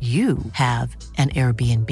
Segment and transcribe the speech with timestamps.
[0.00, 1.90] you have an Airbnb.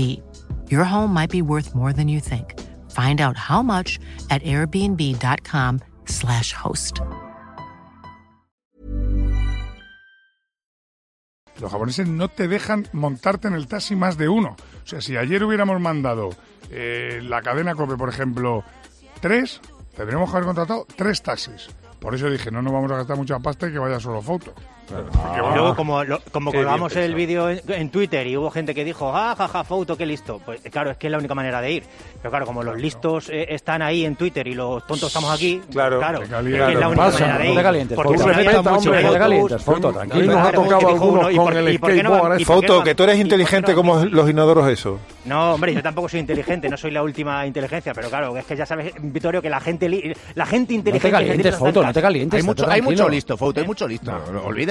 [0.71, 2.61] Your home might be worth more than you think.
[2.91, 7.01] Find out how much at airbnb.com/slash host.
[11.61, 14.57] Los japoneses no te dejan montarte en el taxi más de uno.
[14.83, 16.31] O sea, si ayer hubiéramos mandado
[16.71, 18.65] eh, la cadena COPE, por ejemplo,
[19.21, 19.61] tres,
[19.97, 21.69] tendríamos que haber contratado tres taxis.
[22.01, 24.53] Por eso dije, no nos vamos a gastar mucha pasta y que vaya solo foto.
[24.93, 28.85] Va- luego, como, lo- como colgamos el vídeo en, en Twitter y hubo gente que
[28.85, 30.41] dijo, ah, jaja, foto, qué listo.
[30.45, 31.85] Pues claro, es que es la única manera de ir.
[32.21, 35.61] Pero claro, como los listos eh, están ahí en Twitter y los tontos estamos aquí,
[35.71, 35.99] Claro.
[35.99, 37.57] claro, Te es que es la única Pasa, manera de no ir.
[37.57, 38.29] te calientes, Porque foto.
[38.29, 40.33] Respeta no te calientes, foto, tranquilo.
[40.33, 44.69] Nos ha tocado algunos con el skateboard, Foto, que tú eres inteligente como los inodoros
[44.69, 44.99] eso.
[45.25, 48.57] No, hombre, yo tampoco soy inteligente, no soy la última inteligencia, pero claro, es que
[48.57, 51.11] ya sabes, Vittorio, que la gente, la gente inteligente...
[51.11, 52.91] calientes, que tiene Foto, no te calientes, Hay mucho, hay tranquilo.
[52.91, 54.13] mucho listo, Foto, hay mucho listo.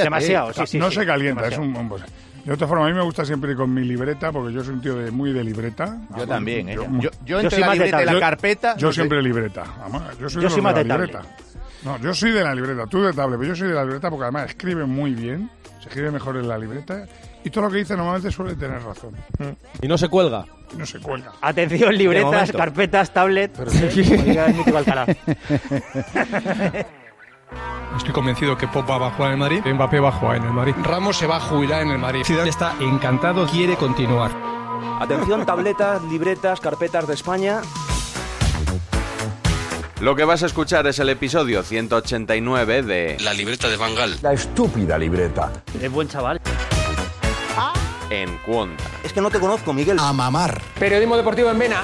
[0.04, 0.80] Demasiado, sí, sí.
[0.80, 1.90] no sí, se calienta, es un, un-
[2.46, 4.74] De otra forma, a mí me gusta siempre ir con mi libreta, porque yo soy
[4.76, 5.98] un tío de, muy de libreta.
[6.18, 6.78] Yo también, ¿eh?
[6.78, 8.96] mu- Yo- yo entre la libreta y la yo- carpeta, Yo no sé.
[8.96, 9.64] siempre libreta.
[9.82, 11.12] Además, yo soy Yo de soy los más de de la tablet.
[11.14, 11.36] libreta.
[11.86, 14.10] No, yo soy de la libreta, tú de tablet, pero yo soy de la libreta
[14.10, 15.50] porque además escribe muy bien,
[15.82, 17.06] se escribe mejor en la libreta
[17.44, 19.12] y todo lo que dice normalmente suele tener razón.
[19.82, 20.46] Y no se cuelga.
[20.74, 21.34] Y no se cuelga.
[21.42, 23.52] Atención, libretas, carpetas, tablet.
[23.96, 25.06] Mítico Alcalá.
[27.98, 30.44] Estoy convencido que Pop va a jugar en el Madrid, Mbappé va a jugar en
[30.44, 32.24] el Madrid, Ramos se va a jubilar en el Madrid.
[32.26, 34.32] Zidane está encantado, quiere continuar.
[35.00, 37.62] Atención, tabletas, libretas, carpetas de España.
[40.00, 44.18] Lo que vas a escuchar es el episodio 189 de La libreta de Bangal.
[44.22, 45.52] La estúpida libreta.
[45.82, 46.42] Es buen chaval.
[48.10, 48.84] En Cuonta.
[49.04, 49.98] Es que no te conozco, Miguel.
[50.00, 50.62] A mamar.
[50.78, 51.84] Periodismo deportivo en Vena.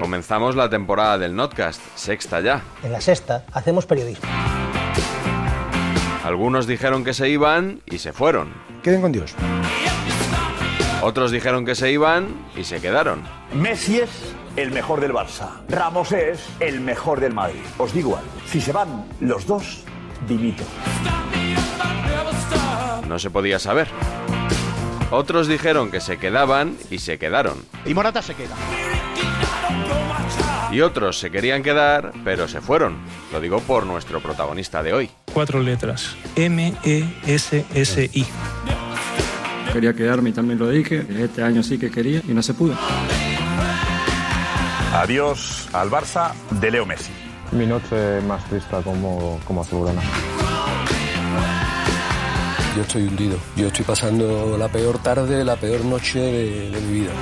[0.00, 2.62] Comenzamos la temporada del Notcast, sexta ya.
[2.82, 4.28] En la sexta hacemos periodismo.
[6.24, 8.52] Algunos dijeron que se iban y se fueron.
[8.82, 9.34] Queden con Dios.
[11.02, 13.22] Otros dijeron que se iban y se quedaron.
[13.54, 14.10] Messi es
[14.56, 15.60] el mejor del Barça.
[15.68, 17.60] Ramos es el mejor del Madrid.
[17.78, 18.30] Os digo algo.
[18.46, 19.84] Si se van los dos,
[20.26, 20.64] dimito.
[23.08, 23.88] No se podía saber.
[25.10, 27.64] Otros dijeron que se quedaban y se quedaron.
[27.86, 28.54] Y Morata se queda.
[30.70, 32.98] Y otros se querían quedar, pero se fueron.
[33.32, 35.10] Lo digo por nuestro protagonista de hoy.
[35.32, 36.14] Cuatro letras.
[36.36, 38.26] M-E-S-S-I.
[39.72, 41.06] Quería quedarme y también lo dije.
[41.18, 42.74] Este año sí que quería y no se pudo.
[44.92, 47.12] Adiós al Barça de Leo Messi.
[47.52, 50.02] Mi noche más triste como, como azulgrana.
[52.76, 53.38] Yo estoy hundido.
[53.56, 57.12] Yo estoy pasando la peor tarde, la peor noche de, de mi vida.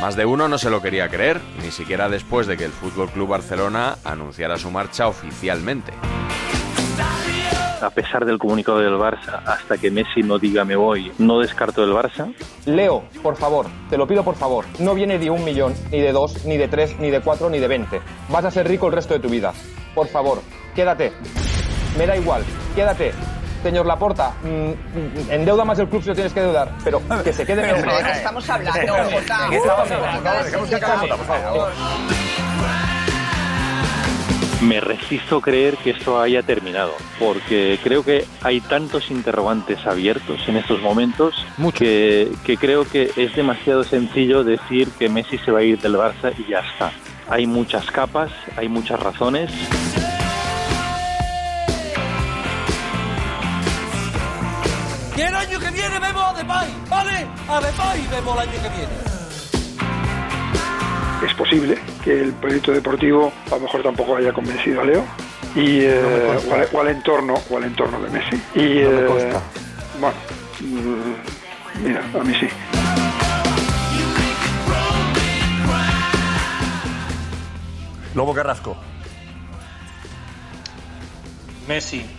[0.00, 3.10] Más de uno no se lo quería creer, ni siquiera después de que el Fútbol
[3.10, 5.92] Club Barcelona anunciara su marcha oficialmente.
[7.80, 11.82] A pesar del comunicado del Barça, hasta que Messi no diga me voy, no descarto
[11.82, 12.32] el Barça.
[12.64, 14.64] Leo, por favor, te lo pido por favor.
[14.78, 17.58] No viene de un millón, ni de dos, ni de tres, ni de cuatro, ni
[17.58, 18.00] de veinte.
[18.28, 19.52] Vas a ser rico el resto de tu vida.
[19.96, 20.42] Por favor,
[20.76, 21.12] quédate.
[21.96, 22.42] Me da igual,
[22.76, 23.12] quédate.
[23.62, 27.32] Señor Laporta, mm, mm, endeuda más el club si lo tienes que deudar, pero que
[27.32, 27.96] se quede Pero, Messi.
[27.96, 28.94] ¿de qué estamos hablando.
[34.60, 40.40] Me resisto a creer que esto haya terminado, porque creo que hay tantos interrogantes abiertos
[40.48, 45.60] en estos momentos que, que creo que es demasiado sencillo decir que Messi se va
[45.60, 46.90] a ir del Barça y ya está.
[47.30, 49.50] Hay muchas capas, hay muchas razones.
[55.18, 57.26] Y el año que viene vemos a Depay, ¿vale?
[57.48, 58.92] A Depay vemos el año que viene.
[61.26, 65.04] Es posible que el proyecto deportivo a lo mejor tampoco haya convencido a Leo
[65.56, 68.36] y eh, o, al, o al entorno o al entorno de Messi.
[68.54, 69.32] Y No me eh,
[69.98, 70.16] bueno,
[70.60, 72.48] mm, mira, a mí sí.
[78.14, 78.76] Lobo Carrasco.
[81.66, 82.17] Messi.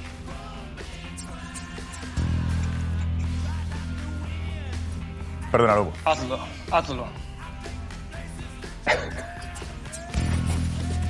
[5.52, 5.94] Perdona, Lobo.
[6.06, 6.40] Hazlo,
[6.72, 7.08] hazlo.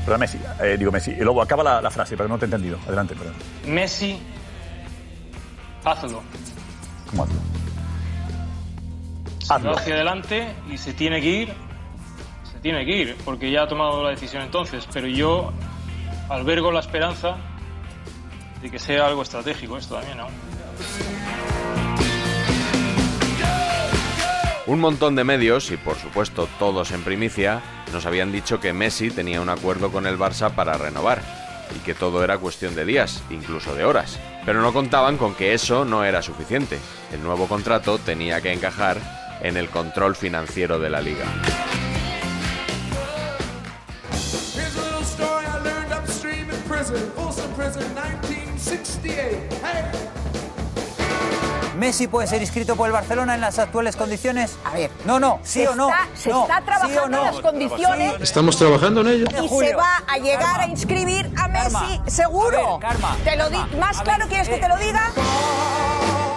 [0.06, 0.40] Perdona, Messi.
[0.62, 1.12] Eh, digo Messi.
[1.12, 2.80] Y Lobo, acaba la, la frase, pero no te he entendido.
[2.88, 3.36] Adelante, perdón.
[3.66, 4.20] Messi.
[5.84, 6.22] Hazlo.
[7.10, 7.40] ¿Cómo hazlo?
[9.40, 11.54] Se va hacia adelante y se tiene que ir.
[12.52, 14.88] Se tiene que ir, porque ya ha tomado la decisión entonces.
[14.94, 15.52] Pero yo
[16.30, 17.38] albergo la esperanza
[18.62, 20.28] de que sea algo estratégico esto también, ¿no?
[24.70, 29.10] Un montón de medios, y por supuesto todos en primicia, nos habían dicho que Messi
[29.10, 31.24] tenía un acuerdo con el Barça para renovar,
[31.76, 34.20] y que todo era cuestión de días, incluso de horas.
[34.46, 36.78] Pero no contaban con que eso no era suficiente.
[37.12, 39.00] El nuevo contrato tenía que encajar
[39.42, 41.26] en el control financiero de la liga.
[51.80, 54.58] ¿Messi puede ser inscrito por el Barcelona en las actuales condiciones?
[54.66, 54.92] A ver.
[55.06, 55.90] No, no, sí o no.
[56.14, 57.18] se No, está sí trabajando no.
[57.20, 59.26] en las condiciones Estamos trabajando en ello.
[59.42, 62.80] y se va a llegar a inscribir a Messi, seguro.
[63.24, 65.10] te lo di- ¿Más claro quieres que te lo diga?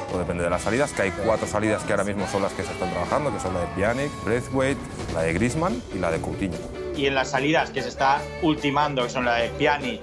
[0.08, 2.62] Todo depende de las salidas, que hay cuatro salidas que ahora mismo son las que
[2.62, 4.80] se están trabajando, que son la de Pjanic, Braithwaite,
[5.14, 6.56] la de Griezmann y la de Coutinho.
[6.94, 10.02] Y en las salidas que se está ultimando, que son la de Pjanic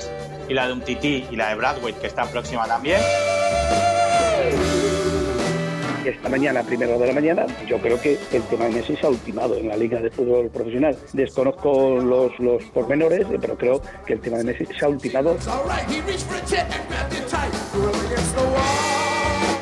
[0.49, 2.99] y la de Umtiti y la de Bradwaite, que está próxima también.
[6.09, 9.09] Esta mañana, hora de la mañana, yo creo que el tema de Messi se ha
[9.09, 10.97] ultimado en la Liga de Fútbol Profesional.
[11.13, 15.37] Desconozco los, los pormenores, pero creo que el tema de Messi se ha ultimado.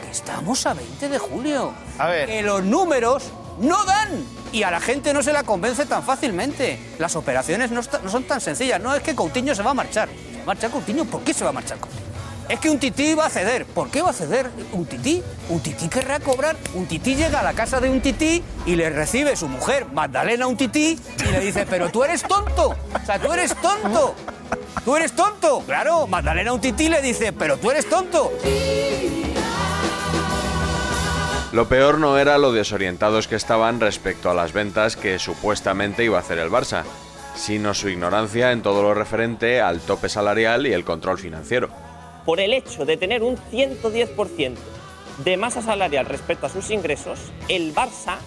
[0.10, 1.74] Estamos a 20 de julio.
[1.98, 2.30] A ver.
[2.30, 3.30] Que los números
[3.60, 4.24] no dan.
[4.54, 6.80] Y a la gente no se la convence tan fácilmente.
[6.98, 8.82] Las operaciones no, no son tan sencillas.
[8.82, 10.08] No es que Coutinho se va a marchar.
[10.08, 11.04] ¿Se va a marchar Coutinho?
[11.04, 12.08] ¿Por qué se va a marchar Coutinho?
[12.50, 13.66] Es que un tití va a ceder.
[13.66, 15.22] ¿Por qué va a ceder un tití?
[15.50, 16.56] Un tití querrá cobrar.
[16.76, 20.48] Un tití llega a la casa de un tití y le recibe su mujer, Magdalena,
[20.48, 20.98] un tití,
[21.28, 22.70] y le dice, pero tú eres tonto.
[22.70, 24.16] O sea, tú eres tonto.
[24.86, 25.62] Tú eres tonto.
[25.66, 28.32] Claro, Magdalena, un tití, le dice, pero tú eres tonto.
[31.52, 36.18] Lo peor no era lo desorientados que estaban respecto a las ventas que supuestamente iba
[36.18, 36.84] a hacer el Barça,
[37.36, 41.87] sino su ignorancia en todo lo referente al tope salarial y el control financiero.
[42.28, 44.56] Por el hecho de tener un 110%
[45.24, 48.18] de masa salarial respecto a sus ingresos, el Barça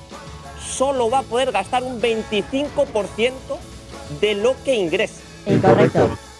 [0.58, 3.30] solo va a poder gastar un 25%
[4.22, 5.20] de lo que ingresa.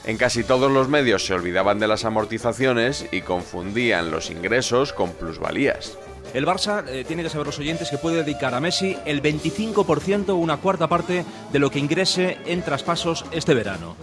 [0.05, 5.13] En casi todos los medios se olvidaban de las amortizaciones y confundían los ingresos con
[5.13, 5.99] plusvalías.
[6.33, 10.29] El Barça eh, tiene que saber los oyentes que puede dedicar a Messi el 25%
[10.31, 13.97] o una cuarta parte de lo que ingrese en traspasos este verano.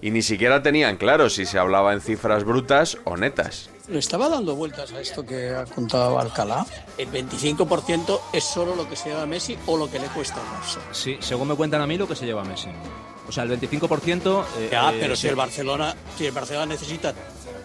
[0.00, 3.70] Y ni siquiera tenían claro si se hablaba en cifras brutas o netas.
[3.88, 6.66] Le estaba dando vueltas a esto que ha contado Alcalá.
[6.98, 10.46] El 25% es solo lo que se lleva Messi o lo que le cuesta al
[10.62, 10.78] Barça.
[10.92, 12.68] Sí, según me cuentan a mí, lo que se lleva Messi.
[13.28, 14.44] O sea, el 25%...
[14.58, 15.28] eh, Ya, eh, pero si sí.
[15.28, 17.14] el Barcelona, si el Barcelona necesita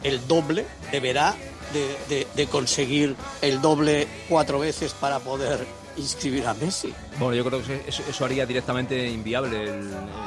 [0.03, 1.36] el doble, deberá
[1.74, 5.66] de, de- de conseguir el doble cuatro veces para poder
[5.98, 6.94] inscribir a Messi.
[7.20, 9.70] Bueno, yo creo que eso, eso haría directamente inviable el,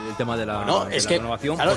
[0.08, 1.56] el tema de la, Bueno, de es la que, renovación.
[1.56, 1.72] claro,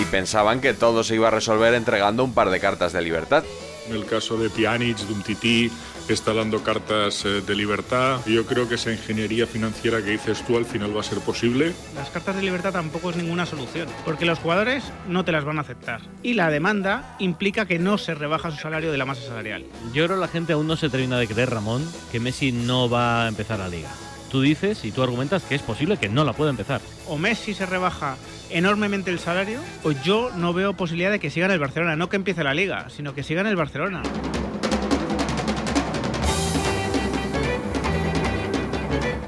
[0.00, 3.44] Y pensaban que todo se iba a resolver entregando un par de cartas de libertad.
[3.88, 5.70] En el caso de Pjanic, de Umtiti,
[6.08, 8.20] está dando cartas eh, de libertad.
[8.26, 11.74] Yo creo que esa ingeniería financiera que dices tú al final va a ser posible.
[11.94, 15.58] Las cartas de libertad tampoco es ninguna solución, porque los jugadores no te las van
[15.58, 16.00] a aceptar.
[16.22, 19.64] Y la demanda implica que no se rebaja su salario de la masa salarial.
[19.92, 22.88] Yo creo que la gente aún no se termina de creer, Ramón, que Messi no
[22.88, 23.90] va a empezar la liga.
[24.34, 26.80] Tú dices y tú argumentas que es posible que no la pueda empezar.
[27.06, 28.16] O Messi se rebaja
[28.50, 31.94] enormemente el salario, o yo no veo posibilidad de que siga en el Barcelona.
[31.94, 34.02] No que empiece la liga, sino que siga en el Barcelona.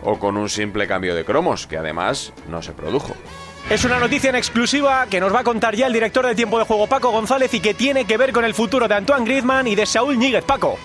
[0.03, 3.15] O con un simple cambio de cromos, que además no se produjo.
[3.69, 6.57] Es una noticia en exclusiva que nos va a contar ya el director de tiempo
[6.57, 9.67] de juego Paco González y que tiene que ver con el futuro de Antoine Griezmann
[9.67, 10.45] y de Saúl Ñíguez.
[10.45, 10.79] Paco.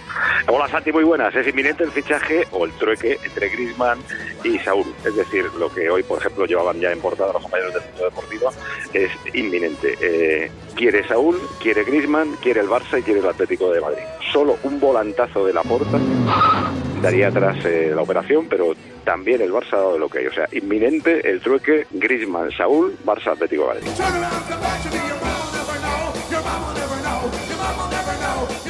[0.48, 1.36] Hola Santi, muy buenas.
[1.36, 4.00] Es inminente el fichaje o el trueque entre Griezmann
[4.44, 4.92] y Saúl.
[5.06, 8.06] Es decir, lo que hoy, por ejemplo, llevaban ya en portada los compañeros del mundo
[8.06, 8.52] deportivo
[8.94, 9.96] es inminente.
[10.02, 14.04] Eh, quiere Saúl, quiere Griezmann, quiere el Barça y quiere el Atlético de Madrid.
[14.34, 16.00] Solo un volantazo de la porta
[17.02, 20.28] daría atrás eh, la operación, pero también el Barça ha dado lo que hay.
[20.28, 23.88] O sea, inminente el trueque Griezmann, Saúl, Barça, Atlético de Madrid.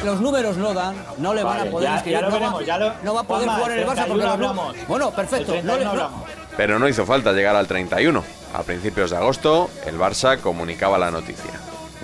[0.04, 2.34] Los números no dan, no le van Vale, a poder ya- inscribir, ya lo no,
[2.34, 4.24] veremos, va, ya lo- no va a poder Juanma, jugar en el Barça porque 31
[4.24, 4.76] los hablamos.
[4.88, 5.52] Bueno, perfecto.
[5.52, 6.22] No le- 31 no- hablamos.
[6.56, 8.24] Pero no hizo falta llegar al 31.
[8.52, 11.52] A principios de agosto, el Barça comunicaba la noticia.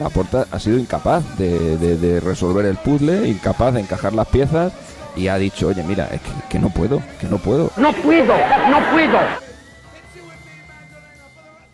[0.00, 4.72] Laporta ha sido incapaz de, de- de resolver el puzzle, incapaz de encajar las piezas
[5.18, 7.70] y ha dicho, oye, mira, es que, que no puedo, que no puedo.
[7.76, 8.34] No puedo,
[8.70, 9.18] no puedo.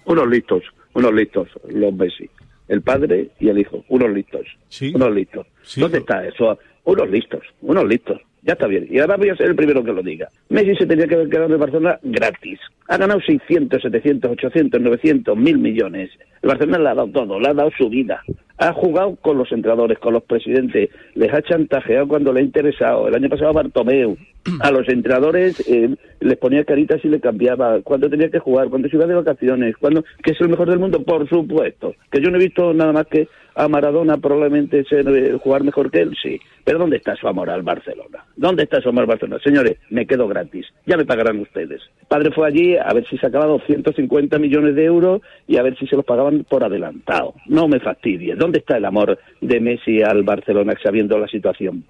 [0.06, 0.62] Unos listos,
[0.94, 2.28] unos listos, los Messi.
[2.68, 4.46] El padre y el hijo, unos listos.
[4.94, 5.46] Unos listos.
[5.76, 6.58] ¿Dónde está eso?
[6.84, 8.20] Unos listos, unos listos.
[8.44, 8.86] Ya está bien.
[8.90, 10.28] Y ahora voy a ser el primero que lo diga.
[10.50, 12.60] Messi se tenía que haber quedado en el Barcelona gratis.
[12.88, 16.10] Ha ganado 600, 700, 800, 900, mil millones.
[16.42, 18.22] El Barcelona le ha dado todo, le ha dado su vida.
[18.58, 23.08] Ha jugado con los entrenadores, con los presidentes, les ha chantajeado cuando le ha interesado.
[23.08, 24.16] El año pasado a Bartomeu,
[24.60, 27.80] a los entrenadores eh, les ponía caritas y le cambiaba.
[27.80, 30.78] Cuándo tenía que jugar, cuándo se iba de vacaciones, cuándo que es el mejor del
[30.78, 31.94] mundo, por supuesto.
[32.12, 35.90] Que yo no he visto nada más que a Maradona probablemente ser, eh, jugar mejor
[35.90, 36.38] que él, sí.
[36.64, 38.24] Pero ¿dónde está su amor al Barcelona?
[38.36, 39.40] ¿Dónde está su amor al Barcelona?
[39.42, 40.66] Señores, me quedo gratis.
[40.86, 41.82] Ya me pagarán ustedes.
[42.00, 45.76] El padre fue allí a ver si sacaba 250 millones de euros y a ver
[45.78, 47.34] si se los pagaban por adelantado.
[47.46, 48.34] No me fastidie.
[48.34, 51.84] ¿Dónde está el amor de Messi al Barcelona sabiendo la situación?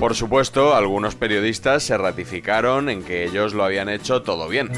[0.00, 4.68] Por supuesto, algunos periodistas se ratificaron en que ellos lo habían hecho todo bien.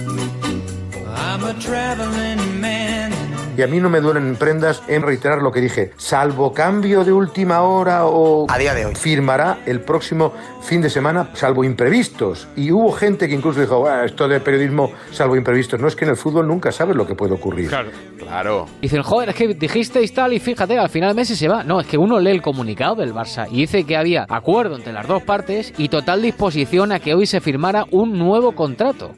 [3.56, 5.92] Y a mí no me duelen prendas en reiterar lo que dije.
[5.96, 8.46] Salvo cambio de última hora o...
[8.50, 8.94] A día de hoy.
[8.94, 12.48] Firmará el próximo fin de semana, salvo imprevistos.
[12.56, 15.80] Y hubo gente que incluso dijo, bueno, esto de periodismo, salvo imprevistos.
[15.80, 17.68] No es que en el fútbol nunca sabes lo que puede ocurrir.
[17.68, 17.88] Claro.
[18.18, 18.66] Claro.
[18.80, 21.62] Dicen, joder, es que dijisteis tal y fíjate, al final Messi se va.
[21.64, 24.92] No, es que uno lee el comunicado del Barça y dice que había acuerdo entre
[24.92, 29.12] las dos partes y total disposición a que hoy se firmara un nuevo contrato.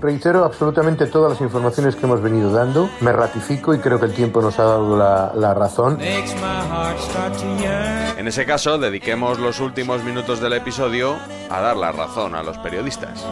[0.00, 2.90] Reitero absolutamente todas las informaciones que hemos venido dando.
[3.00, 5.98] Me ratifico y creo que el tiempo nos ha dado la, la razón.
[6.00, 11.16] En ese caso, dediquemos los últimos minutos del episodio
[11.48, 13.26] a dar la razón a los periodistas.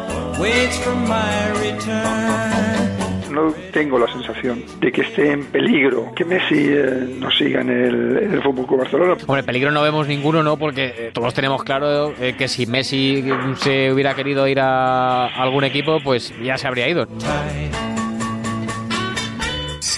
[3.31, 7.69] No tengo la sensación de que esté en peligro que Messi eh, no siga en
[7.69, 9.17] el, en el Fútbol Club Barcelona.
[9.27, 10.57] Hombre, peligro no vemos ninguno, ¿no?
[10.57, 13.25] Porque eh, todos tenemos claro eh, que si Messi
[13.59, 17.07] se hubiera querido ir a algún equipo, pues ya se habría ido.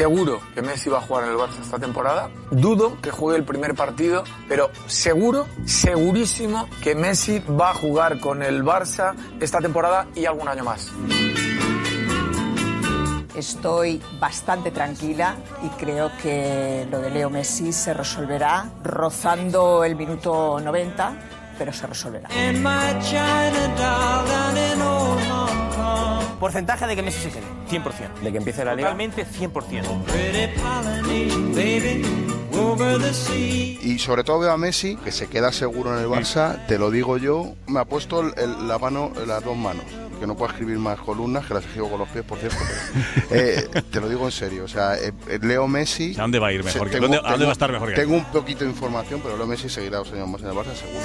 [0.01, 2.31] Seguro que Messi va a jugar en el Barça esta temporada.
[2.51, 8.43] Dudo que juegue el primer partido, pero seguro, segurísimo que Messi va a jugar con
[8.43, 10.91] el Barça esta temporada y algún año más.
[13.35, 20.59] Estoy bastante tranquila y creo que lo de Leo Messi se resolverá rozando el minuto
[20.61, 21.13] 90,
[21.59, 22.31] pero se resolverá.
[26.41, 28.21] Porcentaje de que Messi se quede, 100%.
[28.23, 28.89] De que empiece la liga.
[28.89, 29.85] Totalmente 100%.
[33.83, 36.91] Y sobre todo veo a Messi, que se queda seguro en el Barça, te lo
[36.91, 39.85] digo yo, me ha puesto el- el- la mano, las dos manos,
[40.19, 42.57] que no puedo escribir más columnas, que las escribo con los pies, por cierto,
[43.29, 46.15] pero eh, te lo digo en serio, o sea, eh, eh, Leo Messi...
[46.19, 47.91] ¿A dónde va a ir mejor se- que- dónde- a dónde va a estar mejor
[47.91, 50.55] que Tengo un poquito de información, pero Leo Messi seguirá dos años más en el
[50.55, 51.01] Barça, seguro.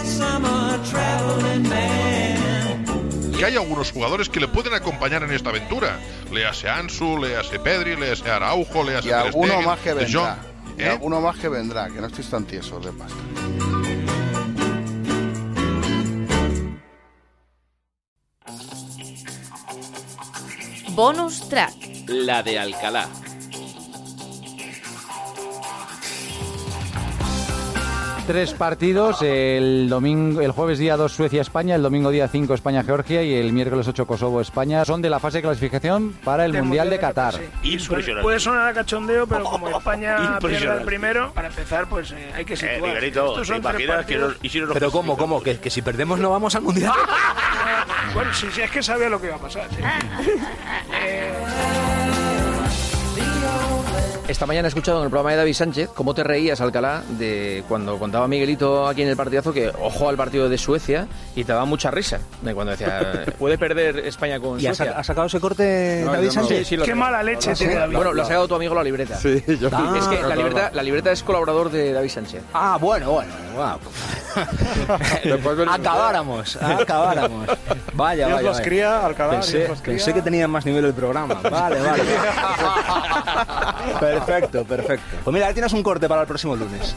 [3.38, 6.00] Que hay algunos jugadores que le pueden acompañar en esta aventura.
[6.32, 10.38] Léase Ansu, léase Pedri, léase Araujo, léase Y Ter alguno Stegen, más que vendrá.
[10.78, 13.16] Y alguno más que vendrá, que no estéis tan tiesos de pasta.
[20.90, 21.74] Bonus track.
[22.08, 23.10] La de Alcalá.
[28.28, 33.36] Tres partidos, el domingo, el jueves día 2 Suecia-España, el domingo día 5 España-Georgia y
[33.36, 34.84] el miércoles 8 Kosovo-España.
[34.84, 37.36] Son de la fase de clasificación para el Mundial de Mundial de Qatar.
[37.62, 38.24] Impresionante.
[38.24, 42.46] Puede sonar a cachondeo, pero como España pierde el primero, para empezar, pues eh, hay
[42.46, 42.82] que situar.
[42.82, 44.92] Miguelito, Estos son ¿te tres imaginas que nos- si Pero?
[44.92, 45.44] ¿cómo, cómo?
[45.44, 46.94] Que, que si perdemos no vamos al mundial.
[48.14, 49.68] Bueno, sí, sí, es que sabía lo que iba a pasar.
[49.70, 49.82] sí.
[51.04, 51.34] Eh,
[54.36, 57.64] esta mañana he escuchado en el programa de David Sánchez cómo te reías, Alcalá, de
[57.70, 61.54] cuando contaba Miguelito aquí en el partidazo que ojo al partido de Suecia y te
[61.54, 62.20] daba mucha risa.
[62.42, 64.94] De cuando decía, puede perder España con ¿Y ha, Suecia.
[64.94, 66.32] sa- ha sacado ese corte No, David no.
[66.34, 66.58] Sánchez?
[66.60, 66.92] Sí, sí, lo sé.
[67.56, 67.66] Sí.
[67.94, 69.16] Bueno, lo ha sacado tu amigo la libreta.
[69.18, 70.36] Sí, yo- Es que la Ah.
[70.36, 72.44] libreta, la libreta es colaborador de David Sánchez.
[72.54, 73.32] Ah, bueno, bueno.
[73.56, 73.80] guau.
[75.70, 77.48] Acabáramos, acabáramos.
[77.94, 78.48] Vaya, Dios vaya.
[78.48, 78.66] los vaya.
[78.70, 79.96] cría, Alcalá, Pensé, Dios los cría.
[79.98, 81.36] pensé que tenía más nivel el programa.
[81.36, 82.04] Vale, vale.
[84.00, 85.18] perfecto, perfecto.
[85.24, 86.96] Pues mira, ahí tienes un corte para el próximo lunes.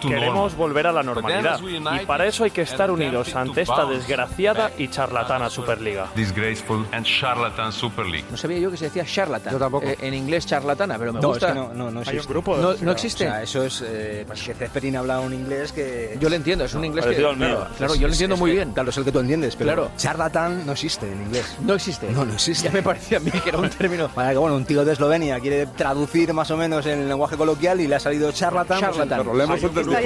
[0.00, 1.60] Queremos volver a la normalidad
[2.00, 6.08] y para eso hay que estar unidos ante esta desgraciada y charlatana Superliga.
[6.14, 8.26] Disgraceful and charlatan Super League.
[8.30, 9.52] No sabía yo que se decía charlatan.
[9.52, 9.86] Yo tampoco.
[9.86, 11.48] Eh, en inglés charlatana, pero me No, gusta.
[11.48, 12.32] es que no, no, no existe.
[12.34, 13.26] No, no existe.
[13.26, 13.84] O sea, eso es.
[13.86, 16.16] Eh, pues que Zeppelin habla un inglés que.
[16.20, 18.72] Yo lo entiendo, es un inglés que- claro, claro, yo lo entiendo muy bien.
[18.72, 19.68] Claro, es el que tú entiendes, pero.
[19.72, 19.90] Claro.
[19.96, 21.56] Charlatan no existe en inglés.
[21.60, 22.10] No existe.
[22.10, 22.64] No, no existe.
[22.68, 24.08] Ya me parecía a mí que era un término.
[24.14, 27.36] Vaya que bueno, un tío de Eslovenia quiere traducir más o menos en el lenguaje
[27.36, 28.78] coloquial y le ha salido charlatan.
[28.80, 29.18] pues, Charlatan.
[29.26, 30.00] pero lo hemos entendido.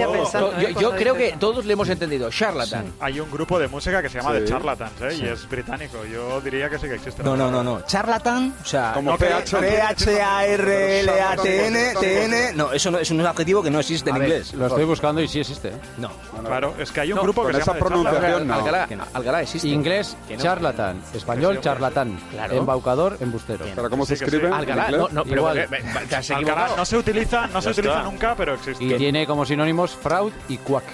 [0.72, 2.30] yo, yo creo que todos le hemos entendido.
[2.30, 2.92] Charlatan.
[3.00, 4.38] Hay un grupo de música que se llama Sí.
[4.40, 5.10] The Charlatans, ¿eh?
[5.12, 5.22] Sí.
[5.24, 5.98] y es británico.
[6.04, 7.22] Yo diría que sí que existe.
[7.22, 7.80] No, no, no, no.
[7.86, 9.16] Charlatan, o sea, Como.
[10.62, 12.52] P-H-A-R-L-A-T-N, T-N.
[12.54, 14.54] No, eso no es un adjetivo que no existe en inglés.
[14.54, 15.68] Lo estoy buscando y sí existe.
[15.68, 15.76] ¿eh?
[15.98, 16.10] No.
[16.44, 18.54] Claro, es que hay un No, grupo que se esa llama pronunciación no.
[19.14, 19.68] Alcalá, existe.
[19.68, 21.02] Inglés, charlatán.
[21.14, 22.18] Español, charlatán.
[22.30, 22.54] Claro.
[22.56, 23.64] Embaucador, embustero.
[23.74, 24.54] ¿Pero cómo se Sí escribe sí.
[24.54, 28.84] Alcalá, no, pero eh, eh, Alcalá no se utiliza, no se utiliza nunca, pero existe.
[28.98, 30.84] Tiene como sinónimos fraud y cuac.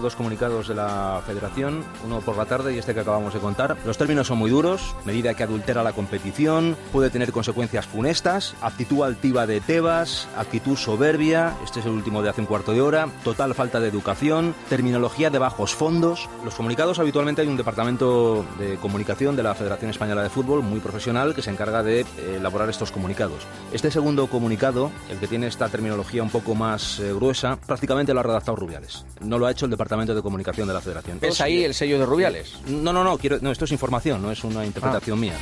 [0.00, 3.76] Dos comunicados de la federación, uno por la tarde y este que acabamos de contar.
[3.84, 9.02] Los términos son muy duros, medida que adultera la competición, puede tener consecuencias funestas, actitud
[9.02, 13.08] altiva de Tebas, actitud soberbia, este es el último de hace un cuarto de hora,
[13.24, 16.30] total falta de educación, terminología de bajos fondos.
[16.46, 20.80] Los comunicados habitualmente hay un departamento de comunicación de la Federación Española de Fútbol muy
[20.80, 23.46] profesional que se encarga de eh, elaborar estos comunicados.
[23.70, 28.20] Este segundo comunicado, el que tiene esta terminología un poco más eh, gruesa, prácticamente lo
[28.20, 29.04] ha redactado Rubiales.
[29.20, 31.18] No lo ha hecho el Departamento de Comunicación de la Federación.
[31.20, 32.54] ¿Ves ahí el sello de Rubiales?
[32.66, 35.20] No, no, no, quiero, no, esto es información, no es una interpretación Ah.
[35.20, 35.34] mía.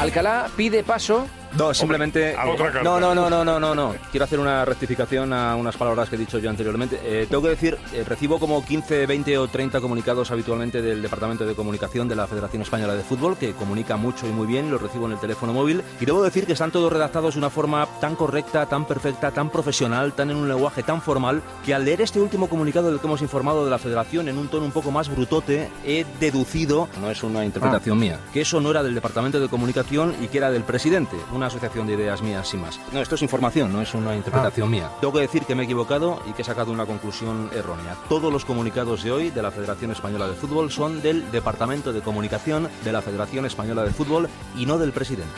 [0.00, 1.26] Alcalá pide paso.
[1.56, 2.34] No, simplemente.
[2.34, 2.82] carta.
[2.82, 3.94] No, no, no, no, no, no, no.
[4.10, 7.00] Quiero hacer una rectificación a unas palabras que he dicho yo anteriormente.
[7.02, 11.46] Eh, tengo que decir, eh, recibo como 15, 20 o 30 comunicados habitualmente del Departamento
[11.46, 14.80] de Comunicación de la Federación Española de Fútbol, que comunica mucho y muy bien, los
[14.80, 15.82] recibo en el teléfono móvil.
[16.00, 19.50] Y debo decir que están todos redactados de una forma tan correcta, tan perfecta, tan
[19.50, 23.06] profesional, tan en un lenguaje tan formal, que al leer este último comunicado del que
[23.06, 27.10] hemos informado de la Federación en un tono un poco más brutote, he deducido, no
[27.10, 30.50] es una interpretación mía, que eso no era del Departamento de Comunicación y que era
[30.50, 32.80] del presidente, una asociación de ideas mías sin más.
[32.92, 34.90] No, esto es información, no es una interpretación mía.
[35.00, 37.96] Tengo que decir que me he equivocado y que he sacado una conclusión errónea.
[38.08, 42.00] Todos los comunicados de hoy de la Federación Española de Fútbol son del Departamento de
[42.00, 45.32] Comunicación de la Federación Española de Fútbol y no del presidente.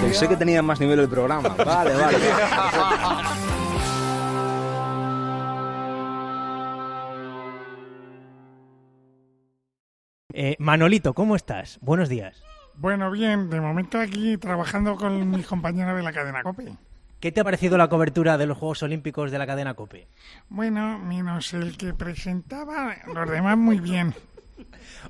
[0.00, 1.50] Pensé que tenía más nivel el programa.
[1.64, 2.16] Vale, vale.
[10.32, 11.78] Eh, Manolito, ¿cómo estás?
[11.82, 12.42] Buenos días.
[12.80, 16.78] Bueno, bien, de momento aquí trabajando con mis compañeros de la cadena COPE.
[17.20, 20.08] ¿Qué te ha parecido la cobertura de los Juegos Olímpicos de la cadena COPE?
[20.48, 24.14] Bueno, menos el que presentaba, los demás muy bien.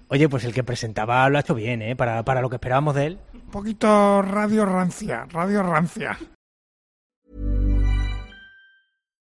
[0.09, 1.95] Oye, pues el que presentaba lo ha hecho bien, ¿eh?
[1.95, 3.19] Para, para lo que esperábamos de él.
[3.35, 6.19] Un poquito radio rancia, radio rancia.